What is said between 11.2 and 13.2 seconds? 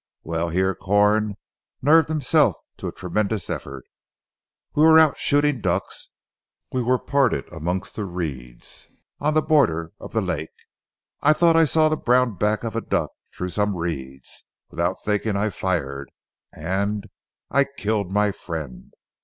I thought I saw the brown back of a duck